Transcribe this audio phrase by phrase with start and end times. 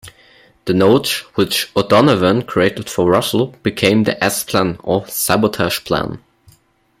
[0.65, 6.17] The notes which O'Donovan created for Russell became the S-Plan or Sabotage Plan.